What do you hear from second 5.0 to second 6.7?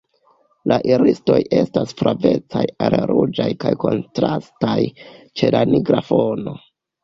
ĉe la nigra fono.